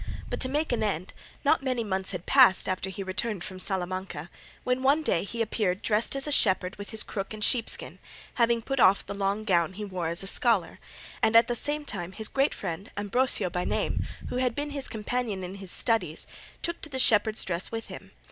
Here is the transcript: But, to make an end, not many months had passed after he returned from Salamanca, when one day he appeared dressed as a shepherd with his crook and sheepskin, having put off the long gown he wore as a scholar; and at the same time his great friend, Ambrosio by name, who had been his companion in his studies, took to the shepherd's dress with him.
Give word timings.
But, 0.31 0.39
to 0.39 0.49
make 0.49 0.71
an 0.71 0.81
end, 0.81 1.13
not 1.45 1.61
many 1.61 1.83
months 1.83 2.09
had 2.09 2.25
passed 2.25 2.67
after 2.67 2.89
he 2.89 3.03
returned 3.03 3.43
from 3.43 3.59
Salamanca, 3.59 4.31
when 4.63 4.81
one 4.81 5.03
day 5.03 5.23
he 5.23 5.43
appeared 5.43 5.83
dressed 5.83 6.15
as 6.15 6.25
a 6.25 6.31
shepherd 6.31 6.75
with 6.77 6.89
his 6.89 7.03
crook 7.03 7.35
and 7.35 7.43
sheepskin, 7.43 7.99
having 8.33 8.63
put 8.63 8.79
off 8.79 9.05
the 9.05 9.13
long 9.13 9.43
gown 9.43 9.73
he 9.73 9.85
wore 9.85 10.07
as 10.07 10.23
a 10.23 10.25
scholar; 10.25 10.79
and 11.21 11.35
at 11.35 11.47
the 11.47 11.53
same 11.55 11.85
time 11.85 12.13
his 12.13 12.29
great 12.29 12.55
friend, 12.55 12.89
Ambrosio 12.97 13.51
by 13.51 13.63
name, 13.63 14.03
who 14.29 14.37
had 14.37 14.55
been 14.55 14.71
his 14.71 14.87
companion 14.87 15.43
in 15.43 15.53
his 15.61 15.69
studies, 15.69 16.25
took 16.63 16.81
to 16.81 16.89
the 16.89 16.97
shepherd's 16.97 17.45
dress 17.45 17.71
with 17.71 17.85
him. 17.85 18.09